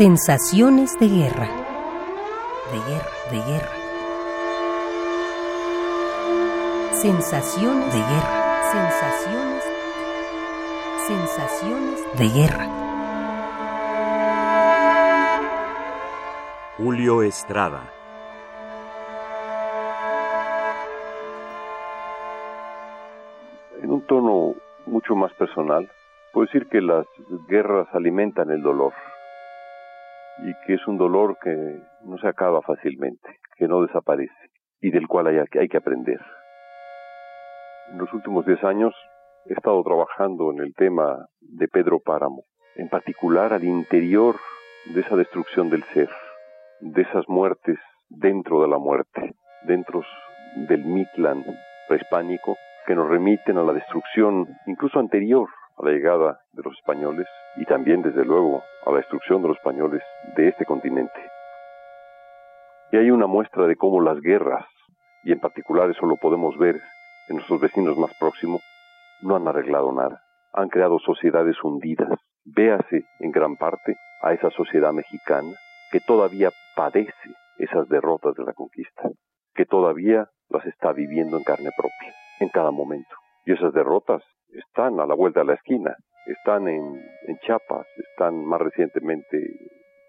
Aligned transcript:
Sensaciones 0.00 0.98
de 0.98 1.08
guerra. 1.08 1.46
De 2.72 2.78
guerra, 2.90 3.10
de 3.30 3.36
guerra. 3.52 3.74
Sensaciones 6.92 7.92
de 7.92 7.98
guerra. 7.98 8.62
Sensaciones. 8.72 9.62
Sensaciones 11.06 12.18
de 12.18 12.28
guerra. 12.30 12.66
Julio 16.78 17.22
Estrada. 17.22 17.82
En 23.82 23.90
un 23.90 24.00
tono 24.06 24.54
mucho 24.86 25.14
más 25.14 25.34
personal, 25.34 25.90
puedo 26.32 26.46
decir 26.46 26.70
que 26.70 26.80
las 26.80 27.04
guerras 27.46 27.86
alimentan 27.92 28.50
el 28.50 28.62
dolor 28.62 28.94
y 30.44 30.54
que 30.66 30.74
es 30.74 30.86
un 30.86 30.96
dolor 30.96 31.38
que 31.42 31.82
no 32.04 32.18
se 32.18 32.28
acaba 32.28 32.62
fácilmente, 32.62 33.38
que 33.56 33.68
no 33.68 33.82
desaparece 33.82 34.50
y 34.80 34.90
del 34.90 35.06
cual 35.06 35.26
hay, 35.26 35.38
hay 35.58 35.68
que 35.68 35.76
aprender. 35.76 36.20
En 37.92 37.98
los 37.98 38.12
últimos 38.12 38.46
diez 38.46 38.62
años 38.64 38.94
he 39.46 39.52
estado 39.52 39.82
trabajando 39.82 40.52
en 40.52 40.60
el 40.60 40.74
tema 40.74 41.26
de 41.40 41.68
Pedro 41.68 42.00
Páramo, 42.00 42.44
en 42.76 42.88
particular 42.88 43.52
al 43.52 43.64
interior 43.64 44.36
de 44.94 45.00
esa 45.00 45.16
destrucción 45.16 45.70
del 45.70 45.84
ser, 45.92 46.08
de 46.80 47.02
esas 47.02 47.28
muertes 47.28 47.78
dentro 48.08 48.62
de 48.62 48.68
la 48.68 48.78
muerte, 48.78 49.34
dentro 49.66 50.02
del 50.68 50.84
Mitlan 50.84 51.44
prehispánico, 51.88 52.56
que 52.86 52.94
nos 52.94 53.08
remiten 53.08 53.58
a 53.58 53.62
la 53.62 53.72
destrucción 53.72 54.48
incluso 54.66 54.98
anterior 54.98 55.48
a 55.80 55.84
la 55.86 55.92
llegada 55.92 56.40
de 56.52 56.62
los 56.62 56.74
españoles 56.74 57.26
y 57.56 57.64
también, 57.64 58.02
desde 58.02 58.24
luego, 58.24 58.62
a 58.86 58.90
la 58.90 58.98
destrucción 58.98 59.42
de 59.42 59.48
los 59.48 59.56
españoles 59.56 60.02
de 60.36 60.48
este 60.48 60.64
continente. 60.64 61.20
Y 62.92 62.96
hay 62.96 63.10
una 63.10 63.26
muestra 63.26 63.66
de 63.66 63.76
cómo 63.76 64.00
las 64.00 64.20
guerras, 64.20 64.66
y 65.24 65.32
en 65.32 65.40
particular 65.40 65.90
eso 65.90 66.06
lo 66.06 66.16
podemos 66.16 66.56
ver 66.58 66.80
en 67.28 67.36
nuestros 67.36 67.60
vecinos 67.60 67.96
más 67.96 68.12
próximos, 68.18 68.60
no 69.22 69.36
han 69.36 69.46
arreglado 69.46 69.92
nada. 69.92 70.22
Han 70.52 70.68
creado 70.68 70.98
sociedades 70.98 71.56
hundidas. 71.62 72.18
Véase 72.44 73.04
en 73.20 73.30
gran 73.30 73.56
parte 73.56 73.96
a 74.22 74.32
esa 74.32 74.50
sociedad 74.50 74.92
mexicana 74.92 75.52
que 75.92 76.00
todavía 76.00 76.50
padece 76.74 77.30
esas 77.58 77.88
derrotas 77.88 78.34
de 78.34 78.44
la 78.44 78.52
conquista, 78.52 79.10
que 79.54 79.66
todavía 79.66 80.28
las 80.48 80.66
está 80.66 80.92
viviendo 80.92 81.36
en 81.36 81.44
carne 81.44 81.70
propia, 81.76 82.14
en 82.40 82.48
cada 82.48 82.70
momento. 82.70 83.14
Y 83.44 83.52
esas 83.52 83.72
derrotas 83.72 84.22
están 84.52 85.00
a 85.00 85.06
la 85.06 85.14
vuelta 85.14 85.40
de 85.40 85.46
la 85.46 85.54
esquina, 85.54 85.96
están 86.26 86.68
en, 86.68 87.02
en 87.26 87.38
Chiapas, 87.38 87.86
están 87.96 88.44
más 88.44 88.60
recientemente 88.60 89.36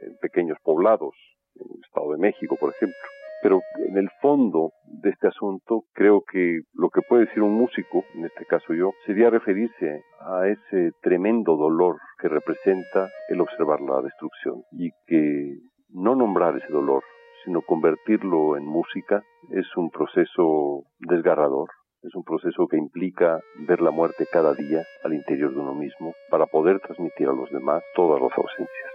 en 0.00 0.16
pequeños 0.20 0.58
poblados, 0.62 1.14
en 1.54 1.66
el 1.74 1.84
Estado 1.84 2.12
de 2.12 2.18
México, 2.18 2.56
por 2.58 2.70
ejemplo. 2.70 2.98
Pero 3.40 3.60
en 3.88 3.96
el 3.96 4.10
fondo 4.20 4.72
de 4.84 5.10
este 5.10 5.28
asunto, 5.28 5.84
creo 5.92 6.22
que 6.22 6.60
lo 6.74 6.90
que 6.90 7.02
puede 7.02 7.26
decir 7.26 7.42
un 7.42 7.54
músico, 7.54 8.04
en 8.14 8.24
este 8.24 8.44
caso 8.46 8.74
yo, 8.74 8.92
sería 9.06 9.30
referirse 9.30 10.02
a 10.20 10.48
ese 10.48 10.90
tremendo 11.02 11.56
dolor 11.56 11.98
que 12.20 12.28
representa 12.28 13.08
el 13.28 13.40
observar 13.40 13.80
la 13.80 14.02
destrucción 14.02 14.64
y 14.72 14.90
que 15.06 15.56
no 15.90 16.16
nombrar 16.16 16.56
ese 16.56 16.72
dolor, 16.72 17.04
sino 17.44 17.62
convertirlo 17.62 18.56
en 18.56 18.66
música, 18.66 19.22
es 19.50 19.66
un 19.76 19.90
proceso 19.90 20.82
desgarrador, 20.98 21.68
es 22.02 22.14
un 22.14 22.22
proceso 22.22 22.68
que 22.68 22.76
implica 22.76 23.40
ver 23.66 23.80
la 23.80 23.90
muerte 23.90 24.26
cada 24.30 24.54
día 24.54 24.84
al 25.02 25.14
interior 25.14 25.52
de 25.52 25.60
uno 25.60 25.74
mismo 25.74 26.14
para 26.30 26.46
poder 26.46 26.80
transmitir 26.80 27.28
a 27.28 27.32
los 27.32 27.50
demás 27.50 27.82
todas 27.94 28.20
las 28.20 28.30
ausencias. 28.36 28.92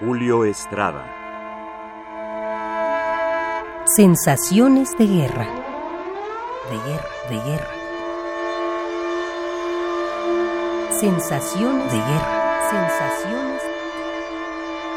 Julio 0.00 0.44
Estrada. 0.44 1.06
Sensaciones 3.96 4.96
de 4.98 5.06
guerra. 5.06 5.46
De 6.70 6.76
guerra, 6.76 7.08
de 7.28 7.50
guerra. 7.50 7.74
Sensaciones 10.90 11.92
de 11.92 11.98
guerra. 11.98 12.70
Sensaciones. 12.70 13.71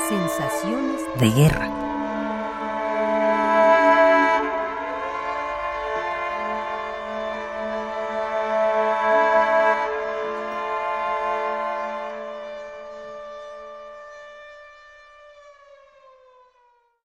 Sensaciones 0.07 1.01
de 1.19 1.31
guerra. 1.31 1.75